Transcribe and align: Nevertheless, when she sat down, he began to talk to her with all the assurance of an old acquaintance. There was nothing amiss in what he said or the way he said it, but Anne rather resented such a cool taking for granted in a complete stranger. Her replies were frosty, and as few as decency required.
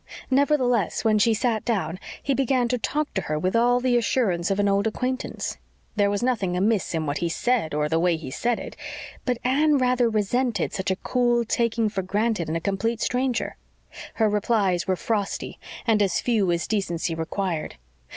Nevertheless, 0.31 1.05
when 1.05 1.19
she 1.19 1.35
sat 1.35 1.63
down, 1.63 1.99
he 2.23 2.33
began 2.33 2.67
to 2.69 2.79
talk 2.79 3.13
to 3.13 3.21
her 3.21 3.37
with 3.37 3.55
all 3.55 3.79
the 3.79 3.95
assurance 3.97 4.49
of 4.49 4.59
an 4.59 4.67
old 4.67 4.87
acquaintance. 4.87 5.57
There 5.95 6.09
was 6.09 6.23
nothing 6.23 6.57
amiss 6.57 6.95
in 6.95 7.05
what 7.05 7.19
he 7.19 7.29
said 7.29 7.75
or 7.75 7.87
the 7.87 7.99
way 7.99 8.15
he 8.15 8.31
said 8.31 8.59
it, 8.59 8.75
but 9.25 9.37
Anne 9.43 9.77
rather 9.77 10.09
resented 10.09 10.73
such 10.73 10.89
a 10.89 10.95
cool 10.95 11.45
taking 11.45 11.87
for 11.87 12.01
granted 12.01 12.49
in 12.49 12.55
a 12.55 12.59
complete 12.59 12.99
stranger. 12.99 13.57
Her 14.15 14.27
replies 14.27 14.87
were 14.87 14.95
frosty, 14.95 15.59
and 15.85 16.01
as 16.01 16.19
few 16.19 16.51
as 16.51 16.65
decency 16.65 17.13
required. 17.13 17.75